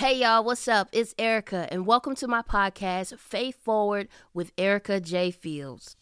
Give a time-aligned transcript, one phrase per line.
[0.00, 0.88] Hey y'all, what's up?
[0.92, 5.30] It's Erica, and welcome to my podcast, Faith Forward with Erica J.
[5.30, 5.94] Fields.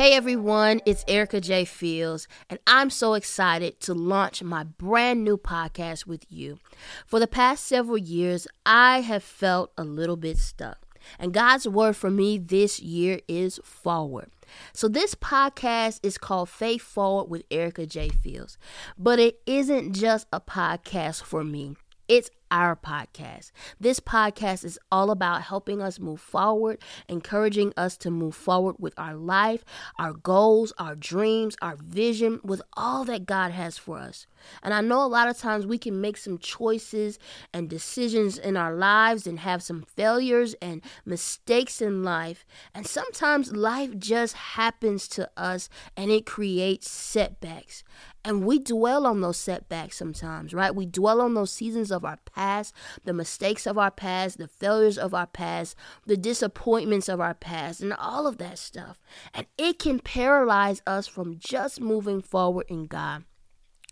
[0.00, 1.66] Hey everyone, it's Erica J.
[1.66, 6.58] Fields, and I'm so excited to launch my brand new podcast with you.
[7.04, 10.78] For the past several years, I have felt a little bit stuck,
[11.18, 14.30] and God's word for me this year is forward.
[14.72, 18.08] So, this podcast is called Faith Forward with Erica J.
[18.08, 18.56] Fields,
[18.96, 21.76] but it isn't just a podcast for me.
[22.10, 23.52] It's our podcast.
[23.78, 28.94] This podcast is all about helping us move forward, encouraging us to move forward with
[28.98, 29.64] our life,
[29.96, 34.26] our goals, our dreams, our vision, with all that God has for us.
[34.62, 37.18] And I know a lot of times we can make some choices
[37.52, 42.44] and decisions in our lives and have some failures and mistakes in life.
[42.74, 47.84] And sometimes life just happens to us and it creates setbacks.
[48.24, 50.74] And we dwell on those setbacks sometimes, right?
[50.74, 54.98] We dwell on those seasons of our past, the mistakes of our past, the failures
[54.98, 55.74] of our past,
[56.06, 59.00] the disappointments of our past, and all of that stuff.
[59.32, 63.24] And it can paralyze us from just moving forward in God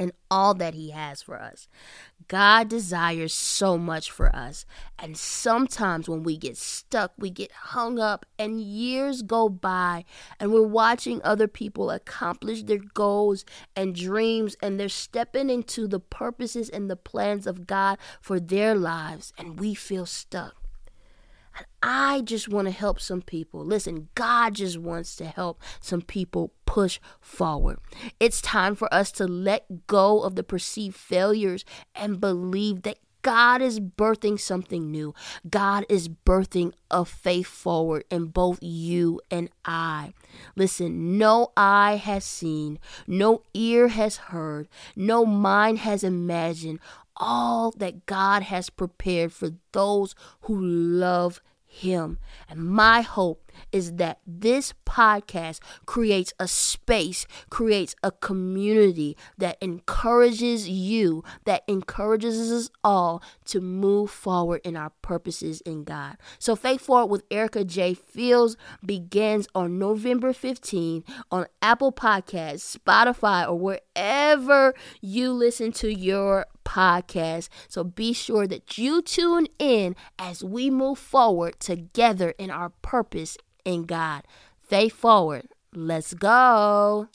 [0.00, 1.68] and all that He has for us.
[2.26, 4.64] God desires so much for us.
[4.98, 10.06] And sometimes when we get stuck, we get hung up, and years go by,
[10.40, 13.44] and we're watching other people accomplish their goals
[13.76, 18.74] and dreams, and they're stepping into the purposes and the plans of God for their
[18.74, 20.59] lives, and we feel stuck.
[21.56, 23.64] And I just want to help some people.
[23.64, 27.78] Listen, God just wants to help some people push forward.
[28.18, 33.62] It's time for us to let go of the perceived failures and believe that God
[33.62, 35.14] is birthing something new.
[35.48, 40.14] God is birthing a faith forward in both you and I.
[40.56, 46.80] Listen, no eye has seen, no ear has heard, no mind has imagined
[47.16, 52.18] all that God has prepared for those who love him.
[52.48, 60.68] And my hope is that this podcast creates a space, creates a community that encourages
[60.68, 66.16] you, that encourages us all to move forward in our purposes in God.
[66.38, 67.94] So, Faith Forward with Erica J.
[67.94, 76.46] Fields begins on November 15 on Apple Podcasts, Spotify, or wherever you listen to your
[76.64, 77.48] podcast.
[77.68, 83.36] So be sure that you tune in as we move forward together in our purpose
[83.64, 84.22] in God.
[84.62, 85.48] Faith forward.
[85.74, 87.08] Let's go.